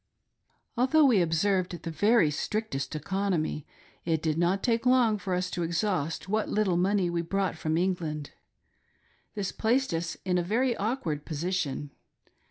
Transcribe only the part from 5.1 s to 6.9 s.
for us to exhaust what little